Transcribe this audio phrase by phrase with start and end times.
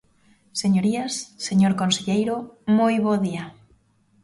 [0.61, 1.13] Señorías,
[1.47, 2.35] señor conselleiro,
[2.77, 3.45] moi bo día.